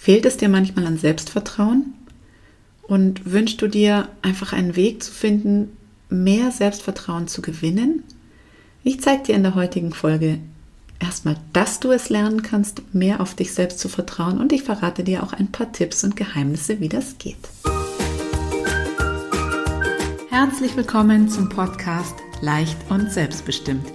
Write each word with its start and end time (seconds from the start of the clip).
Fehlt 0.00 0.24
es 0.24 0.36
dir 0.36 0.48
manchmal 0.48 0.86
an 0.86 0.96
Selbstvertrauen? 0.96 1.92
Und 2.82 3.30
wünschst 3.30 3.60
du 3.60 3.66
dir 3.66 4.08
einfach 4.22 4.52
einen 4.52 4.76
Weg 4.76 5.02
zu 5.02 5.12
finden, 5.12 5.76
mehr 6.08 6.52
Selbstvertrauen 6.52 7.26
zu 7.26 7.42
gewinnen? 7.42 8.04
Ich 8.84 9.00
zeige 9.00 9.24
dir 9.24 9.34
in 9.34 9.42
der 9.42 9.56
heutigen 9.56 9.92
Folge 9.92 10.38
erstmal, 11.00 11.36
dass 11.52 11.80
du 11.80 11.90
es 11.90 12.10
lernen 12.10 12.42
kannst, 12.42 12.94
mehr 12.94 13.20
auf 13.20 13.34
dich 13.34 13.52
selbst 13.52 13.80
zu 13.80 13.88
vertrauen 13.88 14.38
und 14.38 14.52
ich 14.52 14.62
verrate 14.62 15.02
dir 15.02 15.24
auch 15.24 15.32
ein 15.32 15.50
paar 15.50 15.72
Tipps 15.72 16.04
und 16.04 16.16
Geheimnisse, 16.16 16.80
wie 16.80 16.88
das 16.88 17.18
geht. 17.18 17.36
Herzlich 20.30 20.76
willkommen 20.76 21.28
zum 21.28 21.48
Podcast 21.48 22.14
Leicht 22.40 22.78
und 22.88 23.10
Selbstbestimmt. 23.10 23.86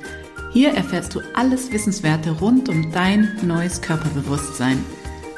Hier 0.51 0.73
erfährst 0.73 1.15
du 1.15 1.21
alles 1.33 1.71
Wissenswerte 1.71 2.29
rund 2.31 2.67
um 2.69 2.91
dein 2.91 3.39
neues 3.41 3.81
Körperbewusstsein. 3.81 4.83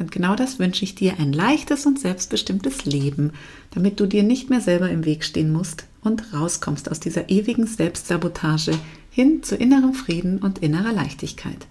Und 0.00 0.10
genau 0.10 0.34
das 0.34 0.58
wünsche 0.58 0.82
ich 0.82 0.94
dir, 0.94 1.18
ein 1.18 1.32
leichtes 1.32 1.84
und 1.84 2.00
selbstbestimmtes 2.00 2.86
Leben, 2.86 3.32
damit 3.72 4.00
du 4.00 4.06
dir 4.06 4.22
nicht 4.22 4.48
mehr 4.48 4.62
selber 4.62 4.88
im 4.88 5.04
Weg 5.04 5.24
stehen 5.24 5.52
musst 5.52 5.84
und 6.02 6.32
rauskommst 6.32 6.90
aus 6.90 7.00
dieser 7.00 7.28
ewigen 7.28 7.66
Selbstsabotage 7.66 8.72
hin 9.10 9.42
zu 9.42 9.56
innerem 9.56 9.92
Frieden 9.92 10.38
und 10.38 10.60
innerer 10.60 10.92
Leichtigkeit. 10.92 11.66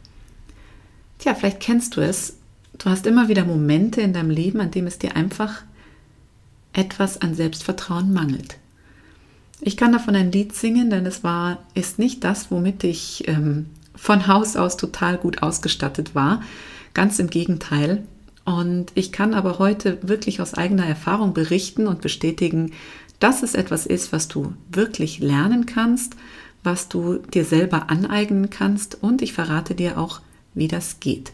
Tja, 1.17 1.33
vielleicht 1.33 1.59
kennst 1.59 1.97
du 1.97 2.02
es. 2.02 2.38
Du 2.77 2.91
hast 2.91 3.08
immer 3.08 3.30
wieder 3.30 3.45
Momente 3.45 4.02
in 4.02 4.13
deinem 4.13 4.30
Leben, 4.30 4.61
an 4.61 4.69
dem 4.69 4.86
es 4.86 4.99
dir 4.99 5.16
einfach 5.16 5.64
etwas 6.71 7.19
an 7.19 7.33
Selbstvertrauen 7.33 8.14
mangelt. 8.14 8.58
Ich 9.59 9.75
kann 9.75 9.91
davon 9.91 10.16
ein 10.16 10.31
Lied 10.31 10.53
singen, 10.53 10.91
denn 10.91 11.08
es 11.08 11.23
war, 11.23 11.66
ist 11.73 11.97
nicht 11.97 12.23
das, 12.23 12.52
womit 12.52 12.83
ich 12.83 13.27
ähm, 13.27 13.66
von 13.95 14.27
Haus 14.27 14.55
aus 14.55 14.77
total 14.77 15.17
gut 15.17 15.41
ausgestattet 15.41 16.14
war. 16.14 16.43
Ganz 16.93 17.17
im 17.17 17.31
Gegenteil. 17.31 18.03
Und 18.45 18.91
ich 18.95 19.11
kann 19.11 19.33
aber 19.33 19.59
heute 19.59 19.99
wirklich 20.01 20.41
aus 20.41 20.53
eigener 20.53 20.85
Erfahrung 20.85 21.33
berichten 21.33 21.87
und 21.87 22.01
bestätigen, 22.01 22.71
dass 23.19 23.43
es 23.43 23.53
etwas 23.53 23.85
ist, 23.85 24.11
was 24.11 24.27
du 24.27 24.53
wirklich 24.71 25.19
lernen 25.19 25.65
kannst, 25.65 26.15
was 26.63 26.89
du 26.89 27.17
dir 27.17 27.45
selber 27.45 27.89
aneignen 27.89 28.49
kannst 28.49 29.01
und 29.01 29.21
ich 29.21 29.33
verrate 29.33 29.75
dir 29.75 29.97
auch, 29.97 30.21
wie 30.53 30.67
das 30.67 30.99
geht. 30.99 31.31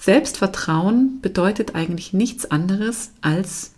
Selbstvertrauen 0.00 1.20
bedeutet 1.22 1.74
eigentlich 1.74 2.12
nichts 2.12 2.50
anderes 2.50 3.12
als, 3.22 3.72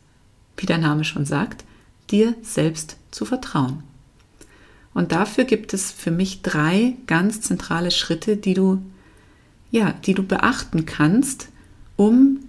wie 0.57 0.67
der 0.67 0.79
Name 0.79 1.05
schon 1.05 1.25
sagt, 1.25 1.65
dir 2.11 2.35
selbst 2.43 2.97
zu 3.11 3.25
vertrauen. 3.25 3.85
Und 4.93 5.13
dafür 5.13 5.45
gibt 5.45 5.73
es 5.73 5.93
für 5.93 6.11
mich 6.11 6.43
drei 6.43 6.97
ganz 7.07 7.43
zentrale 7.43 7.91
Schritte, 7.91 8.37
die 8.37 8.55
du, 8.55 8.83
ja, 9.77 9.93
die 9.93 10.15
du 10.15 10.23
beachten 10.23 10.87
kannst, 10.87 11.49
um 11.97 12.41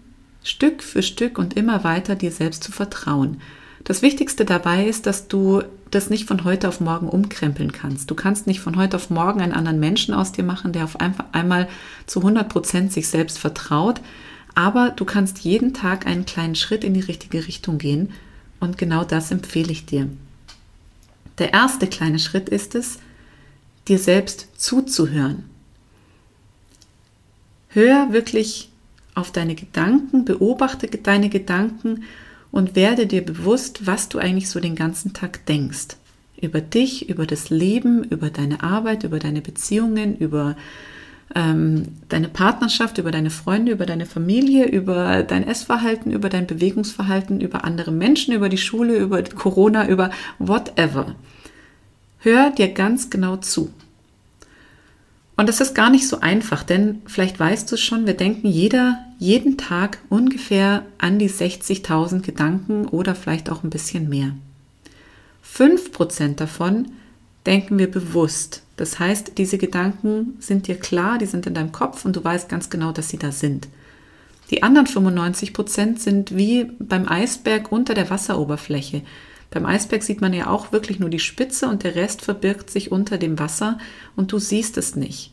Stück 0.44 0.82
für 0.82 1.04
Stück 1.04 1.38
und 1.38 1.56
immer 1.56 1.84
weiter 1.84 2.16
dir 2.16 2.32
selbst 2.32 2.64
zu 2.64 2.72
vertrauen. 2.72 3.42
Das 3.84 4.02
Wichtigste 4.02 4.46
dabei 4.46 4.88
ist, 4.88 5.06
dass 5.06 5.28
du 5.28 5.62
das 5.92 6.10
nicht 6.10 6.28
von 6.28 6.44
heute 6.44 6.68
auf 6.68 6.80
morgen 6.80 7.08
umkrempeln 7.08 7.72
kannst. 7.72 8.10
Du 8.10 8.16
kannst 8.16 8.48
nicht 8.48 8.60
von 8.60 8.78
heute 8.78 8.96
auf 8.98 9.10
morgen 9.10 9.42
einen 9.42 9.54
anderen 9.54 9.80
Menschen 9.80 10.14
aus 10.14 10.32
dir 10.32 10.44
machen, 10.44 10.74
der 10.74 10.86
auf 10.86 10.98
einmal 11.00 11.68
zu 12.06 12.20
100 12.20 12.50
Prozent 12.50 12.94
sich 12.94 13.08
selbst 13.08 13.40
vertraut. 13.40 14.02
Aber 14.56 14.90
du 14.90 15.06
kannst 15.06 15.40
jeden 15.40 15.74
Tag 15.74 16.08
einen 16.08 16.26
kleinen 16.26 16.56
Schritt 16.56 16.84
in 16.84 16.94
die 16.94 17.02
richtige 17.02 17.46
Richtung 17.48 17.78
gehen 17.78 18.12
und 18.60 18.78
genau 18.78 19.04
das 19.04 19.32
empfehle 19.32 19.72
ich 19.72 19.86
dir. 19.86 20.10
Der 21.38 21.54
erste 21.54 21.88
kleine 21.88 22.20
Schritt 22.20 22.50
ist 22.50 22.74
es, 22.74 23.00
dir 23.88 24.00
selbst 24.00 24.48
zuzuhören. 24.58 25.44
Hör 27.78 28.12
wirklich 28.12 28.72
auf 29.14 29.32
deine 29.32 29.54
Gedanken, 29.54 30.26
beobachte 30.26 30.88
deine 30.88 31.30
Gedanken 31.30 32.06
und 32.50 32.76
werde 32.76 33.06
dir 33.06 33.24
bewusst, 33.24 33.86
was 33.86 34.10
du 34.10 34.18
eigentlich 34.18 34.50
so 34.50 34.60
den 34.60 34.74
ganzen 34.76 35.14
Tag 35.14 35.46
denkst. 35.46 35.90
Über 36.42 36.60
dich, 36.60 37.08
über 37.08 37.28
das 37.28 37.52
Leben, 37.52 38.04
über 38.06 38.32
deine 38.32 38.64
Arbeit, 38.64 39.04
über 39.04 39.20
deine 39.20 39.42
Beziehungen, 39.42 40.18
über 40.18 40.58
ähm, 41.36 41.90
deine 42.10 42.30
Partnerschaft, 42.30 42.98
über 42.98 43.12
deine 43.12 43.30
Freunde, 43.30 43.74
über 43.74 43.86
deine 43.86 44.08
Familie, 44.08 44.66
über 44.66 45.22
dein 45.22 45.48
Essverhalten, 45.48 46.12
über 46.12 46.30
dein 46.30 46.48
Bewegungsverhalten, 46.48 47.42
über 47.42 47.64
andere 47.64 47.92
Menschen, 47.92 48.34
über 48.34 48.50
die 48.50 48.58
Schule, 48.58 48.98
über 48.98 49.22
Corona, 49.22 49.88
über 49.88 50.10
whatever. 50.40 51.14
Hör 52.18 52.50
dir 52.50 52.70
ganz 52.70 53.12
genau 53.12 53.38
zu. 53.38 53.70
Und 55.38 55.48
das 55.48 55.62
ist 55.62 55.76
gar 55.76 55.92
nicht 55.92 56.08
so 56.08 56.20
einfach, 56.20 56.64
denn 56.64 57.04
vielleicht 57.06 57.40
weißt 57.40 57.72
du 57.72 57.78
schon, 57.78 58.08
wir 58.08 58.16
denken 58.16 58.48
jeder 58.48 59.06
jeden 59.20 59.58
Tag 59.58 60.00
ungefähr 60.10 60.84
an 60.98 61.20
die 61.20 61.30
60.000 61.30 62.22
Gedanken 62.22 62.88
oder 62.88 63.14
vielleicht 63.14 63.52
auch 63.52 63.64
ein 63.64 63.70
bisschen 63.70 64.10
mehr. 64.10 64.32
5% 65.46 66.36
davon 66.36 66.88
denken 67.46 67.78
wir 67.78 67.90
bewusst. 67.90 68.64
Das 68.78 69.00
heißt, 69.00 69.38
diese 69.38 69.60
Gedanken 69.60 70.38
sind 70.40 70.68
dir 70.68 70.76
klar, 70.76 71.20
die 71.20 71.26
sind 71.28 71.46
in 71.46 71.54
deinem 71.54 71.72
Kopf 71.72 72.04
und 72.04 72.16
du 72.16 72.24
weißt 72.24 72.50
ganz 72.50 72.70
genau, 72.70 72.92
dass 72.92 73.10
sie 73.10 73.18
da 73.18 73.32
sind. 73.32 73.68
Die 74.50 74.64
anderen 74.64 74.88
95 74.88 75.54
Prozent 75.54 76.02
sind 76.02 76.36
wie 76.36 76.66
beim 76.80 77.08
Eisberg 77.08 77.72
unter 77.72 77.94
der 77.94 78.10
Wasseroberfläche. 78.10 79.02
Beim 79.50 79.66
Eisberg 79.66 80.04
sieht 80.04 80.22
man 80.22 80.34
ja 80.34 80.48
auch 80.48 80.72
wirklich 80.72 81.00
nur 81.00 81.10
die 81.10 81.20
Spitze 81.20 81.68
und 81.68 81.84
der 81.84 81.96
Rest 81.96 82.22
verbirgt 82.22 82.70
sich 82.70 82.92
unter 82.92 83.18
dem 83.18 83.40
Wasser 83.40 83.78
und 84.16 84.32
du 84.32 84.40
siehst 84.40 84.78
es 84.78 84.96
nicht. 84.96 85.32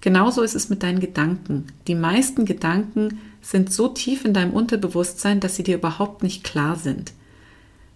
Genauso 0.00 0.42
ist 0.42 0.54
es 0.54 0.68
mit 0.68 0.82
deinen 0.82 1.00
Gedanken. 1.00 1.66
Die 1.88 1.94
meisten 1.94 2.44
Gedanken 2.44 3.18
sind 3.42 3.72
so 3.72 3.88
tief 3.88 4.24
in 4.24 4.34
deinem 4.34 4.52
Unterbewusstsein, 4.52 5.40
dass 5.40 5.56
sie 5.56 5.62
dir 5.62 5.76
überhaupt 5.76 6.22
nicht 6.22 6.44
klar 6.44 6.76
sind. 6.76 7.12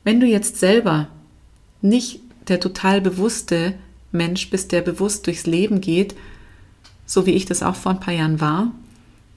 Wenn 0.05 0.21
du 0.21 0.27
jetzt 0.27 0.59
selber 0.59 1.09
nicht 1.82 2.21
der 2.49 2.61
total 2.61 3.00
bewusste 3.00 3.75
Mensch 4.12 4.50
bist, 4.50 4.72
der 4.72 4.81
bewusst 4.81 5.27
durchs 5.27 5.47
Leben 5.47 5.81
geht, 5.81 6.15
so 7.06 7.27
wie 7.27 7.32
ich 7.32 7.47
das 7.47 7.62
auch 7.62 7.77
vor 7.77 7.93
ein 7.93 8.00
paar 8.00 8.15
Jahren 8.15 8.41
war, 8.41 8.72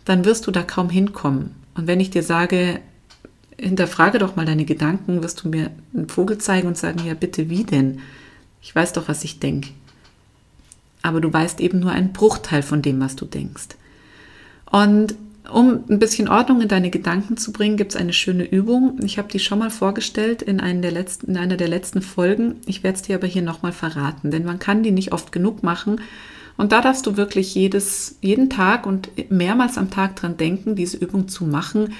dann 0.05 0.25
wirst 0.25 0.47
du 0.47 0.51
da 0.51 0.63
kaum 0.63 0.89
hinkommen. 0.89 1.55
Und 1.75 1.87
wenn 1.87 1.99
ich 1.99 2.09
dir 2.09 2.23
sage, 2.23 2.79
hinterfrage 3.59 4.19
doch 4.19 4.35
mal 4.35 4.45
deine 4.45 4.65
Gedanken, 4.65 5.23
wirst 5.23 5.43
du 5.43 5.49
mir 5.49 5.71
einen 5.93 6.09
Vogel 6.09 6.37
zeigen 6.37 6.67
und 6.67 6.77
sagen, 6.77 7.05
ja 7.05 7.13
bitte, 7.13 7.49
wie 7.49 7.63
denn? 7.63 7.99
Ich 8.61 8.75
weiß 8.75 8.93
doch, 8.93 9.07
was 9.07 9.23
ich 9.23 9.39
denke. 9.39 9.69
Aber 11.01 11.19
du 11.19 11.31
weißt 11.31 11.59
eben 11.59 11.79
nur 11.79 11.91
einen 11.91 12.13
Bruchteil 12.13 12.63
von 12.63 12.81
dem, 12.81 12.99
was 13.01 13.15
du 13.15 13.25
denkst. 13.25 13.69
Und 14.71 15.15
um 15.51 15.83
ein 15.89 15.99
bisschen 15.99 16.29
Ordnung 16.29 16.61
in 16.61 16.69
deine 16.69 16.89
Gedanken 16.89 17.35
zu 17.35 17.51
bringen, 17.51 17.75
gibt 17.75 17.93
es 17.93 17.99
eine 17.99 18.13
schöne 18.13 18.45
Übung. 18.45 18.99
Ich 19.03 19.17
habe 19.17 19.27
die 19.27 19.39
schon 19.39 19.59
mal 19.59 19.69
vorgestellt 19.69 20.41
in, 20.41 20.59
letzten, 20.59 21.31
in 21.31 21.37
einer 21.37 21.57
der 21.57 21.67
letzten 21.67 22.01
Folgen. 22.01 22.55
Ich 22.65 22.83
werde 22.83 22.95
es 22.95 23.01
dir 23.01 23.15
aber 23.15 23.27
hier 23.27 23.41
nochmal 23.41 23.73
verraten, 23.73 24.31
denn 24.31 24.45
man 24.45 24.59
kann 24.59 24.83
die 24.83 24.91
nicht 24.91 25.11
oft 25.11 25.31
genug 25.31 25.61
machen. 25.61 25.99
Und 26.55 26.71
da 26.71 26.81
darfst 26.81 27.05
du 27.07 27.17
wirklich 27.17 27.55
jedes, 27.55 28.17
jeden 28.21 28.49
Tag 28.49 28.85
und 28.85 29.09
mehrmals 29.29 29.77
am 29.77 29.89
Tag 29.89 30.15
dran 30.15 30.37
denken, 30.37 30.75
diese 30.75 30.97
Übung 30.97 31.27
zu 31.27 31.45
machen, 31.45 31.93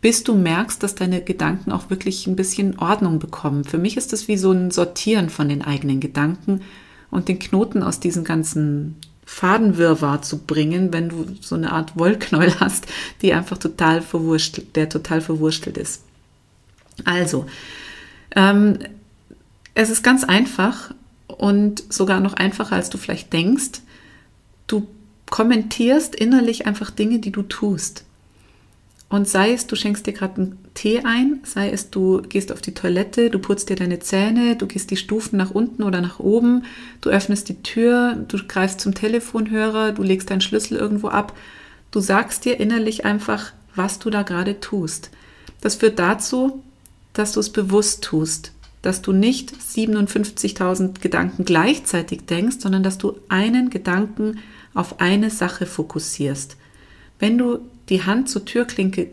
bis 0.00 0.22
du 0.22 0.34
merkst, 0.34 0.82
dass 0.82 0.94
deine 0.94 1.22
Gedanken 1.22 1.72
auch 1.72 1.90
wirklich 1.90 2.26
ein 2.26 2.36
bisschen 2.36 2.78
Ordnung 2.78 3.18
bekommen. 3.18 3.64
Für 3.64 3.78
mich 3.78 3.96
ist 3.96 4.12
das 4.12 4.28
wie 4.28 4.36
so 4.36 4.52
ein 4.52 4.70
Sortieren 4.70 5.28
von 5.28 5.48
den 5.48 5.62
eigenen 5.62 6.00
Gedanken 6.00 6.60
und 7.10 7.28
den 7.28 7.38
Knoten 7.38 7.82
aus 7.82 7.98
diesen 7.98 8.24
ganzen 8.24 8.96
Fadenwirrwarr 9.24 10.22
zu 10.22 10.38
bringen, 10.38 10.92
wenn 10.92 11.08
du 11.08 11.26
so 11.40 11.54
eine 11.54 11.72
Art 11.72 11.98
Wollknäuel 11.98 12.54
hast, 12.60 12.86
die 13.22 13.32
einfach 13.32 13.58
total 13.58 14.00
verwurstelt, 14.00 14.76
der 14.76 14.88
total 14.88 15.20
verwurstelt 15.20 15.76
ist. 15.76 16.02
Also, 17.04 17.46
ähm, 18.34 18.78
es 19.74 19.90
ist 19.90 20.02
ganz 20.02 20.24
einfach 20.24 20.94
und 21.26 21.84
sogar 21.92 22.20
noch 22.20 22.34
einfacher, 22.34 22.76
als 22.76 22.90
du 22.90 22.98
vielleicht 22.98 23.32
denkst. 23.32 23.80
Du 24.66 24.88
kommentierst 25.30 26.14
innerlich 26.14 26.66
einfach 26.66 26.90
Dinge, 26.90 27.18
die 27.18 27.30
du 27.30 27.42
tust. 27.42 28.04
Und 29.08 29.26
sei 29.26 29.52
es, 29.52 29.66
du 29.66 29.74
schenkst 29.74 30.06
dir 30.06 30.12
gerade 30.12 30.34
einen 30.36 30.58
Tee 30.74 31.00
ein, 31.02 31.40
sei 31.42 31.70
es, 31.70 31.90
du 31.90 32.20
gehst 32.20 32.52
auf 32.52 32.60
die 32.60 32.74
Toilette, 32.74 33.30
du 33.30 33.38
putzt 33.38 33.70
dir 33.70 33.76
deine 33.76 34.00
Zähne, 34.00 34.56
du 34.56 34.66
gehst 34.66 34.90
die 34.90 34.98
Stufen 34.98 35.38
nach 35.38 35.50
unten 35.50 35.82
oder 35.82 36.02
nach 36.02 36.18
oben, 36.18 36.64
du 37.00 37.08
öffnest 37.08 37.48
die 37.48 37.62
Tür, 37.62 38.16
du 38.28 38.36
greifst 38.46 38.80
zum 38.80 38.94
Telefonhörer, 38.94 39.92
du 39.92 40.02
legst 40.02 40.30
deinen 40.30 40.42
Schlüssel 40.42 40.76
irgendwo 40.76 41.08
ab. 41.08 41.34
Du 41.90 42.00
sagst 42.00 42.44
dir 42.44 42.60
innerlich 42.60 43.06
einfach, 43.06 43.52
was 43.74 43.98
du 43.98 44.10
da 44.10 44.22
gerade 44.22 44.60
tust. 44.60 45.10
Das 45.62 45.76
führt 45.76 45.98
dazu, 45.98 46.62
dass 47.14 47.32
du 47.32 47.40
es 47.40 47.50
bewusst 47.50 48.04
tust, 48.04 48.52
dass 48.82 49.00
du 49.00 49.12
nicht 49.12 49.54
57.000 49.54 51.00
Gedanken 51.00 51.46
gleichzeitig 51.46 52.26
denkst, 52.26 52.58
sondern 52.60 52.82
dass 52.82 52.98
du 52.98 53.18
einen 53.30 53.70
Gedanken 53.70 54.40
auf 54.74 55.00
eine 55.00 55.30
Sache 55.30 55.64
fokussierst. 55.64 56.56
Wenn 57.18 57.38
du 57.38 57.60
die 57.88 58.04
Hand 58.04 58.28
zur 58.28 58.44
Türklinke 58.44 59.08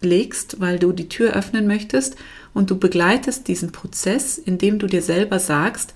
legst, 0.00 0.60
weil 0.60 0.78
du 0.78 0.92
die 0.92 1.08
Tür 1.08 1.34
öffnen 1.34 1.66
möchtest 1.66 2.16
und 2.54 2.70
du 2.70 2.78
begleitest 2.78 3.48
diesen 3.48 3.72
Prozess, 3.72 4.38
indem 4.38 4.78
du 4.78 4.86
dir 4.86 5.02
selber 5.02 5.38
sagst, 5.38 5.94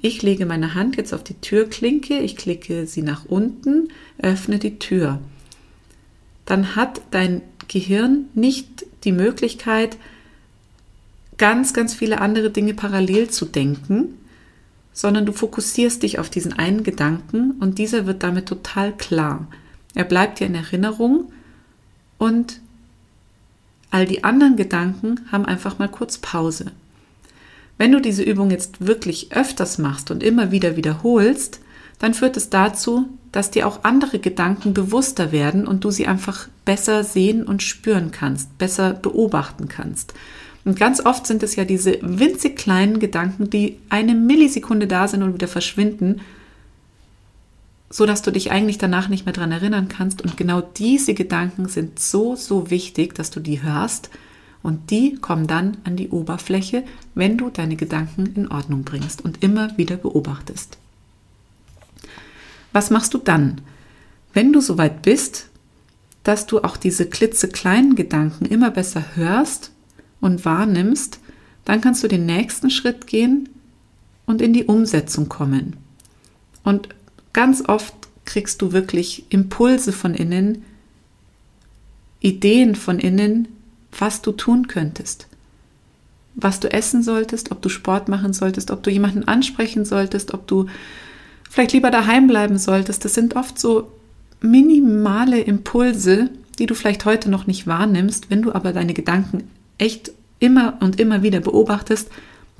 ich 0.00 0.22
lege 0.22 0.46
meine 0.46 0.74
Hand 0.74 0.96
jetzt 0.96 1.12
auf 1.12 1.24
die 1.24 1.34
Türklinke, 1.34 2.18
ich 2.20 2.36
klicke 2.36 2.86
sie 2.86 3.02
nach 3.02 3.24
unten, 3.24 3.88
öffne 4.18 4.58
die 4.58 4.78
Tür. 4.78 5.18
Dann 6.44 6.76
hat 6.76 7.00
dein 7.10 7.42
Gehirn 7.66 8.26
nicht 8.34 8.86
die 9.04 9.12
Möglichkeit, 9.12 9.96
ganz, 11.36 11.74
ganz 11.74 11.94
viele 11.94 12.20
andere 12.20 12.50
Dinge 12.50 12.74
parallel 12.74 13.28
zu 13.28 13.44
denken, 13.44 14.14
sondern 14.92 15.26
du 15.26 15.32
fokussierst 15.32 16.02
dich 16.02 16.18
auf 16.18 16.30
diesen 16.30 16.52
einen 16.52 16.84
Gedanken 16.84 17.52
und 17.60 17.78
dieser 17.78 18.06
wird 18.06 18.22
damit 18.22 18.46
total 18.46 18.96
klar. 18.96 19.46
Er 19.94 20.04
bleibt 20.04 20.40
dir 20.40 20.46
in 20.46 20.54
Erinnerung 20.54 21.30
und 22.18 22.60
all 23.90 24.06
die 24.06 24.24
anderen 24.24 24.56
Gedanken 24.56 25.20
haben 25.32 25.46
einfach 25.46 25.78
mal 25.78 25.88
kurz 25.88 26.18
Pause. 26.18 26.72
Wenn 27.78 27.92
du 27.92 28.00
diese 28.00 28.22
Übung 28.22 28.50
jetzt 28.50 28.86
wirklich 28.86 29.32
öfters 29.32 29.78
machst 29.78 30.10
und 30.10 30.22
immer 30.22 30.50
wieder 30.50 30.76
wiederholst, 30.76 31.60
dann 31.98 32.14
führt 32.14 32.36
es 32.36 32.50
dazu, 32.50 33.08
dass 33.32 33.50
dir 33.50 33.66
auch 33.66 33.84
andere 33.84 34.18
Gedanken 34.18 34.74
bewusster 34.74 35.32
werden 35.32 35.66
und 35.66 35.84
du 35.84 35.90
sie 35.90 36.06
einfach 36.06 36.48
besser 36.64 37.04
sehen 37.04 37.44
und 37.44 37.62
spüren 37.62 38.10
kannst, 38.10 38.56
besser 38.58 38.92
beobachten 38.94 39.68
kannst. 39.68 40.14
Und 40.64 40.78
ganz 40.78 41.04
oft 41.04 41.26
sind 41.26 41.42
es 41.42 41.56
ja 41.56 41.64
diese 41.64 41.98
winzig 42.02 42.56
kleinen 42.56 42.98
Gedanken, 42.98 43.48
die 43.48 43.78
eine 43.88 44.14
Millisekunde 44.14 44.86
da 44.86 45.08
sind 45.08 45.22
und 45.22 45.34
wieder 45.34 45.48
verschwinden, 45.48 46.20
so 47.90 48.06
dass 48.06 48.22
du 48.22 48.30
dich 48.30 48.50
eigentlich 48.50 48.78
danach 48.78 49.08
nicht 49.08 49.24
mehr 49.24 49.32
daran 49.32 49.52
erinnern 49.52 49.88
kannst. 49.88 50.22
Und 50.22 50.36
genau 50.36 50.60
diese 50.60 51.14
Gedanken 51.14 51.68
sind 51.68 51.98
so, 51.98 52.36
so 52.36 52.70
wichtig, 52.70 53.14
dass 53.14 53.30
du 53.30 53.40
die 53.40 53.62
hörst 53.62 54.10
und 54.62 54.90
die 54.90 55.14
kommen 55.16 55.46
dann 55.46 55.78
an 55.84 55.96
die 55.96 56.10
Oberfläche, 56.10 56.84
wenn 57.14 57.38
du 57.38 57.48
deine 57.48 57.76
Gedanken 57.76 58.26
in 58.34 58.48
Ordnung 58.48 58.82
bringst 58.82 59.24
und 59.24 59.42
immer 59.42 59.76
wieder 59.78 59.96
beobachtest. 59.96 60.78
Was 62.72 62.90
machst 62.90 63.14
du 63.14 63.18
dann? 63.18 63.60
Wenn 64.34 64.52
du 64.52 64.60
soweit 64.60 65.02
bist, 65.02 65.48
dass 66.24 66.46
du 66.46 66.60
auch 66.62 66.76
diese 66.76 67.06
klitzekleinen 67.06 67.94
Gedanken 67.94 68.44
immer 68.44 68.70
besser 68.70 69.04
hörst 69.14 69.70
und 70.20 70.44
wahrnimmst, 70.44 71.20
dann 71.64 71.80
kannst 71.80 72.02
du 72.02 72.08
den 72.08 72.26
nächsten 72.26 72.70
Schritt 72.70 73.06
gehen 73.06 73.48
und 74.26 74.42
in 74.42 74.52
die 74.52 74.64
Umsetzung 74.64 75.28
kommen. 75.28 75.76
Und 76.64 76.88
ganz 77.32 77.62
oft 77.66 77.94
kriegst 78.24 78.60
du 78.62 78.72
wirklich 78.72 79.24
Impulse 79.30 79.92
von 79.92 80.14
innen, 80.14 80.64
Ideen 82.20 82.74
von 82.74 82.98
innen, 82.98 83.48
was 83.98 84.22
du 84.22 84.32
tun 84.32 84.68
könntest. 84.68 85.28
Was 86.34 86.60
du 86.60 86.70
essen 86.70 87.02
solltest, 87.02 87.50
ob 87.50 87.62
du 87.62 87.68
Sport 87.68 88.08
machen 88.08 88.32
solltest, 88.32 88.70
ob 88.70 88.82
du 88.82 88.90
jemanden 88.90 89.26
ansprechen 89.26 89.84
solltest, 89.84 90.34
ob 90.34 90.46
du 90.46 90.66
vielleicht 91.48 91.72
lieber 91.72 91.90
daheim 91.90 92.26
bleiben 92.26 92.58
solltest. 92.58 93.04
Das 93.04 93.14
sind 93.14 93.34
oft 93.34 93.58
so 93.58 93.90
minimale 94.40 95.40
Impulse, 95.40 96.30
die 96.58 96.66
du 96.66 96.74
vielleicht 96.74 97.04
heute 97.04 97.30
noch 97.30 97.46
nicht 97.46 97.66
wahrnimmst. 97.66 98.30
Wenn 98.30 98.42
du 98.42 98.52
aber 98.52 98.72
deine 98.72 98.94
Gedanken 98.94 99.50
echt 99.78 100.12
immer 100.38 100.78
und 100.80 101.00
immer 101.00 101.22
wieder 101.22 101.40
beobachtest, 101.40 102.08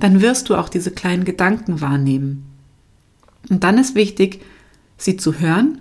dann 0.00 0.20
wirst 0.20 0.49
du 0.49 0.56
auch 0.56 0.69
diese 0.69 0.91
kleinen 0.91 1.25
Gedanken 1.25 1.81
wahrnehmen. 1.81 2.44
Und 3.50 3.65
dann 3.65 3.79
ist 3.79 3.94
wichtig, 3.94 4.41
sie 4.98 5.16
zu 5.16 5.38
hören 5.38 5.80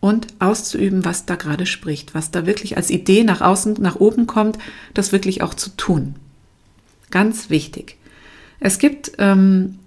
und 0.00 0.28
auszuüben, 0.38 1.04
was 1.04 1.26
da 1.26 1.34
gerade 1.34 1.66
spricht, 1.66 2.14
was 2.14 2.30
da 2.30 2.46
wirklich 2.46 2.76
als 2.76 2.90
Idee 2.90 3.24
nach 3.24 3.40
außen, 3.40 3.76
nach 3.80 3.96
oben 3.96 4.26
kommt, 4.26 4.58
das 4.94 5.10
wirklich 5.10 5.42
auch 5.42 5.54
zu 5.54 5.70
tun. 5.70 6.14
Ganz 7.10 7.50
wichtig. 7.50 7.96
Es 8.60 8.78
gibt 8.78 9.12
ähm, 9.18 9.78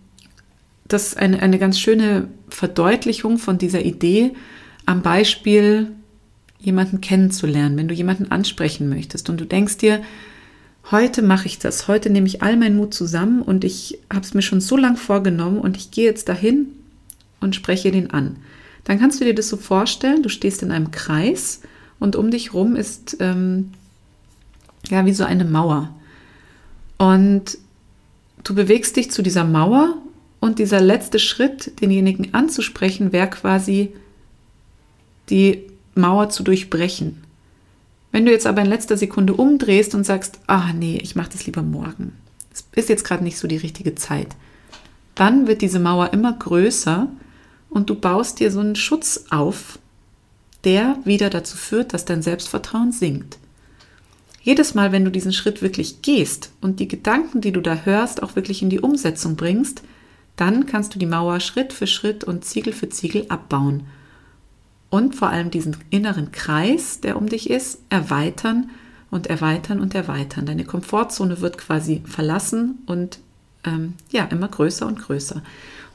das 0.87 1.15
eine, 1.15 1.41
eine 1.41 1.59
ganz 1.59 1.79
schöne 1.79 2.27
Verdeutlichung 2.49 3.37
von 3.37 3.57
dieser 3.57 3.85
Idee 3.85 4.31
am 4.85 5.01
Beispiel, 5.01 5.91
jemanden 6.59 6.99
kennenzulernen, 6.99 7.77
wenn 7.77 7.87
du 7.87 7.93
jemanden 7.93 8.31
ansprechen 8.31 8.89
möchtest 8.89 9.29
und 9.29 9.39
du 9.39 9.45
denkst 9.45 9.77
dir, 9.77 10.01
heute 10.91 11.21
mache 11.21 11.45
ich 11.45 11.59
das, 11.59 11.87
heute 11.87 12.09
nehme 12.09 12.27
ich 12.27 12.41
all 12.41 12.57
meinen 12.57 12.75
Mut 12.75 12.93
zusammen 12.93 13.41
und 13.41 13.63
ich 13.63 13.99
habe 14.11 14.25
es 14.25 14.33
mir 14.33 14.41
schon 14.41 14.59
so 14.59 14.75
lang 14.75 14.97
vorgenommen 14.97 15.59
und 15.59 15.77
ich 15.77 15.91
gehe 15.91 16.05
jetzt 16.05 16.27
dahin 16.27 16.67
und 17.39 17.56
spreche 17.56 17.91
den 17.91 18.12
an. 18.12 18.38
Dann 18.83 19.00
kannst 19.00 19.19
du 19.19 19.25
dir 19.25 19.36
das 19.36 19.50
so 19.50 19.57
vorstellen, 19.57 20.24
du 20.24 20.30
stehst 20.30 20.63
in 20.63 20.71
einem 20.71 20.91
Kreis 20.91 21.62
und 22.00 22.15
um 22.15 22.31
dich 22.31 22.53
rum 22.53 22.75
ist 22.75 23.18
ähm, 23.19 23.71
ja 24.89 25.06
wie 25.06 25.13
so 25.13 25.24
eine 25.24 25.45
Mauer. 25.45 25.94
Und 26.97 27.57
du 28.44 28.56
bewegst 28.56 28.95
dich 28.95 29.12
zu 29.12 29.21
dieser 29.21 29.44
Mauer 29.44 29.97
und 30.39 30.59
dieser 30.59 30.81
letzte 30.81 31.19
Schritt, 31.19 31.81
denjenigen 31.81 32.33
anzusprechen, 32.33 33.12
wäre 33.12 33.30
quasi 33.30 33.94
die 35.30 35.63
Mauer 35.95 36.30
zu 36.30 36.44
durchbrechen. 36.44 37.24
Wenn 38.12 38.25
du 38.25 38.31
jetzt 38.31 38.47
aber 38.47 38.62
in 38.62 38.69
letzter 38.69 38.97
Sekunde 38.97 39.33
umdrehst 39.33 39.94
und 39.94 40.06
sagst, 40.06 40.39
ah 40.47 40.74
nee, 40.74 40.97
ich 41.01 41.15
mache 41.15 41.30
das 41.31 41.45
lieber 41.45 41.62
morgen, 41.62 42.13
es 42.51 42.65
ist 42.74 42.89
jetzt 42.89 43.03
gerade 43.03 43.24
nicht 43.24 43.38
so 43.38 43.47
die 43.47 43.57
richtige 43.57 43.95
Zeit, 43.95 44.30
dann 45.15 45.47
wird 45.47 45.62
diese 45.62 45.80
Mauer 45.80 46.12
immer 46.13 46.33
größer 46.33 47.07
und 47.69 47.89
du 47.89 47.95
baust 47.95 48.39
dir 48.39 48.51
so 48.51 48.60
einen 48.60 48.75
Schutz 48.75 49.25
auf, 49.30 49.80
der 50.63 50.98
wieder 51.06 51.30
dazu 51.30 51.57
führt, 51.57 51.94
dass 51.94 52.06
dein 52.06 52.21
Selbstvertrauen 52.21 52.92
sinkt. 52.92 53.38
Jedes 54.42 54.74
Mal, 54.74 54.92
wenn 54.92 55.06
du 55.06 55.12
diesen 55.12 55.33
Schritt 55.33 55.62
wirklich 55.62 56.01
gehst 56.01 56.51
und 56.62 56.80
die 56.80 56.88
Gedanken, 56.88 57.42
die 57.42 57.51
du 57.51 57.62
da 57.62 57.81
hörst, 57.83 58.24
auch 58.24 58.36
wirklich 58.36 58.62
in 58.62 58.69
die 58.69 58.80
Umsetzung 58.80 59.36
bringst, 59.36 59.83
dann 60.36 60.66
kannst 60.66 60.95
du 60.95 61.00
die 61.00 61.06
Mauer 61.06 61.39
Schritt 61.39 61.74
für 61.74 61.88
Schritt 61.88 62.24
und 62.24 62.45
Ziegel 62.45 62.74
für 62.74 62.89
Ziegel 62.89 63.25
abbauen 63.27 63.83
und 64.89 65.16
vor 65.16 65.30
allem 65.30 65.51
diesen 65.51 65.77
inneren 65.89 66.31
Kreis, 66.31 67.01
der 67.01 67.18
um 67.18 67.27
dich 67.27 67.50
ist, 67.50 67.80
erweitern 67.89 68.69
und 69.12 69.27
erweitern 69.27 69.80
und 69.80 69.94
erweitern. 69.95 70.45
Deine 70.45 70.66
Komfortzone 70.66 71.42
wird 71.42 71.57
quasi 71.57 72.01
verlassen 72.06 72.80
und 72.85 73.19
ähm, 73.66 73.94
ja, 74.11 74.25
immer 74.25 74.47
größer 74.47 74.85
und 74.85 74.99
größer. 74.99 75.42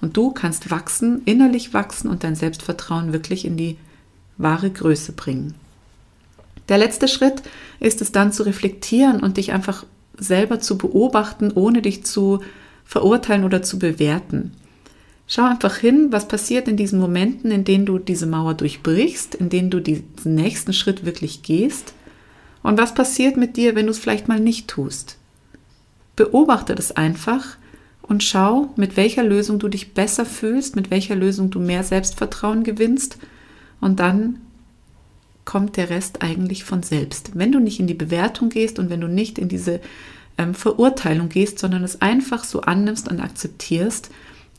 Und 0.01 0.17
du 0.17 0.33
kannst 0.33 0.71
wachsen, 0.71 1.23
innerlich 1.25 1.73
wachsen 1.73 2.09
und 2.09 2.25
dein 2.25 2.35
Selbstvertrauen 2.35 3.13
wirklich 3.13 3.45
in 3.45 3.57
die 3.57 3.77
wahre 4.37 4.71
Größe 4.71 5.13
bringen. 5.13 5.55
Der 6.69 6.79
letzte 6.79 7.09
Schritt 7.09 7.43
ist 7.81 8.01
es 8.01 8.13
dann 8.13 8.33
zu 8.33 8.43
reflektieren 8.45 9.21
und 9.21 9.37
dich 9.37 9.53
einfach 9.53 9.85
selber 10.17 10.61
zu 10.61 10.79
beobachten, 10.79 11.53
ohne 11.55 11.83
dich 11.83 12.05
zu 12.05 12.41
verurteilen 12.85 13.45
oder 13.45 13.63
zu 13.63 13.79
bewerten. 13.79 14.53
Schau 15.27 15.45
einfach 15.45 15.77
hin, 15.77 16.09
was 16.11 16.29
passiert 16.29 16.69
in 16.69 16.77
diesen 16.77 17.01
Momenten, 17.01 17.51
in 17.51 17.65
denen 17.65 17.87
du 17.87 17.99
diese 17.99 18.27
Mauer 18.27 18.55
durchbrichst, 18.55 19.35
in 19.35 19.49
denen 19.49 19.71
du 19.71 19.81
diesen 19.81 20.35
nächsten 20.35 20.73
Schritt 20.73 21.07
wirklich 21.07 21.43
gehst. 21.43 21.95
Und 22.63 22.79
was 22.79 22.95
passiert 22.95 23.37
mit 23.37 23.57
dir, 23.57 23.75
wenn 23.75 23.87
du 23.87 23.93
es 23.93 23.99
vielleicht 23.99 24.29
mal 24.29 24.41
nicht 24.41 24.69
tust? 24.69 25.17
Beobachte 26.17 26.75
das 26.75 26.93
einfach 26.93 27.57
und 28.03 28.23
schau, 28.23 28.69
mit 28.77 28.97
welcher 28.97 29.23
Lösung 29.23 29.59
du 29.59 29.69
dich 29.69 29.95
besser 29.95 30.27
fühlst, 30.27 30.77
mit 30.77 30.91
welcher 30.91 31.17
Lösung 31.17 31.51
du 31.51 31.61
mehr 31.61 31.83
Selbstvertrauen 31.83 32.63
gewinnst. 32.63 33.19
Und 33.81 34.01
dann 34.01 34.41
kommt 35.45 35.77
der 35.77 35.91
Rest 35.91 36.23
eigentlich 36.23 36.65
von 36.65 36.83
selbst. 36.83 37.33
Wenn 37.35 37.53
du 37.53 37.61
nicht 37.61 37.81
in 37.81 37.87
die 37.87 37.95
Bewertung 37.95 38.49
gehst 38.49 38.79
und 38.79 38.91
wenn 38.91 39.01
du 39.01 39.09
nicht 39.09 39.39
in 39.39 39.49
diese 39.49 39.81
ähm, 40.39 40.55
Verurteilung 40.55 41.29
gehst, 41.29 41.59
sondern 41.59 41.85
es 41.85 42.01
einfach 42.01 42.45
so 42.45 42.63
annimmst 42.63 43.09
und 43.09 43.21
akzeptierst, 43.21 44.11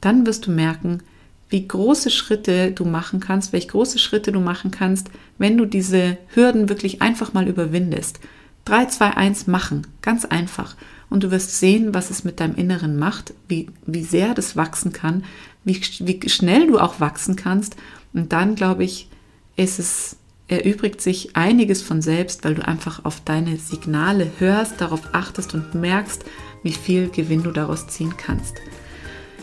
dann 0.01 0.25
wirst 0.25 0.47
du 0.47 0.51
merken, 0.51 1.01
wie 1.49 1.67
große 1.67 2.09
Schritte 2.09 2.71
du 2.71 2.85
machen 2.85 3.19
kannst, 3.19 3.53
welche 3.53 3.67
große 3.69 3.99
Schritte 3.99 4.31
du 4.31 4.39
machen 4.39 4.71
kannst, 4.71 5.09
wenn 5.37 5.57
du 5.57 5.65
diese 5.65 6.17
Hürden 6.33 6.69
wirklich 6.69 7.01
einfach 7.01 7.33
mal 7.33 7.47
überwindest. 7.47 8.19
3, 8.65 8.85
2, 8.85 9.11
1 9.11 9.47
machen, 9.47 9.87
ganz 10.01 10.25
einfach. 10.25 10.75
Und 11.09 11.23
du 11.23 11.31
wirst 11.31 11.59
sehen, 11.59 11.93
was 11.93 12.09
es 12.09 12.23
mit 12.23 12.39
deinem 12.39 12.55
Inneren 12.55 12.97
macht, 12.97 13.33
wie, 13.47 13.69
wie 13.85 14.03
sehr 14.03 14.33
das 14.33 14.55
wachsen 14.55 14.91
kann, 14.91 15.23
wie, 15.63 15.79
wie 15.99 16.29
schnell 16.29 16.67
du 16.67 16.79
auch 16.79 16.99
wachsen 16.99 17.35
kannst. 17.35 17.75
Und 18.13 18.33
dann, 18.33 18.55
glaube 18.55 18.83
ich, 18.83 19.09
ist 19.55 19.79
es 19.79 20.17
erübrigt 20.47 21.01
sich 21.01 21.35
einiges 21.35 21.81
von 21.81 22.01
selbst, 22.01 22.43
weil 22.43 22.55
du 22.55 22.67
einfach 22.67 23.03
auf 23.03 23.21
deine 23.21 23.57
Signale 23.57 24.29
hörst, 24.37 24.79
darauf 24.79 25.01
achtest 25.13 25.53
und 25.53 25.73
merkst, 25.73 26.23
wie 26.61 26.71
viel 26.71 27.09
Gewinn 27.09 27.43
du 27.43 27.51
daraus 27.51 27.87
ziehen 27.87 28.13
kannst. 28.17 28.55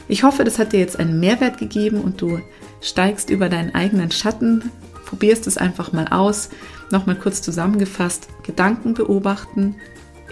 Ich 0.09 0.23
hoffe, 0.23 0.45
das 0.45 0.59
hat 0.59 0.73
dir 0.73 0.81
jetzt 0.81 0.99
einen 0.99 1.19
Mehrwert 1.19 1.59
gegeben 1.59 2.01
und 2.01 2.21
du 2.21 2.41
steigst 2.81 3.31
über 3.31 3.49
deinen 3.49 3.75
eigenen 3.75 4.11
Schatten, 4.11 4.71
probierst 5.07 5.47
es 5.47 5.59
einfach 5.59 5.93
mal 5.93 6.09
aus. 6.09 6.51
Nochmal 6.93 7.17
kurz 7.17 7.41
zusammengefasst, 7.41 8.29
Gedanken 8.43 8.93
beobachten, 8.93 9.77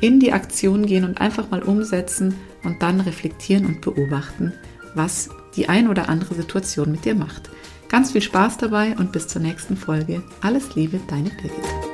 in 0.02 0.20
die 0.20 0.34
Aktion 0.34 0.84
gehen 0.84 1.04
und 1.04 1.18
einfach 1.18 1.50
mal 1.50 1.62
umsetzen 1.62 2.34
und 2.62 2.82
dann 2.82 3.00
reflektieren 3.00 3.64
und 3.64 3.80
beobachten, 3.80 4.52
was 4.94 5.30
die 5.56 5.70
ein 5.70 5.88
oder 5.88 6.10
andere 6.10 6.34
Situation 6.34 6.92
mit 6.92 7.06
dir 7.06 7.14
macht. 7.14 7.50
Ganz 7.88 8.12
viel 8.12 8.22
Spaß 8.22 8.58
dabei 8.58 8.94
und 8.98 9.10
bis 9.10 9.26
zur 9.26 9.40
nächsten 9.40 9.76
Folge. 9.76 10.22
Alles 10.42 10.74
Liebe, 10.74 11.00
deine 11.08 11.30
Birgit. 11.30 11.89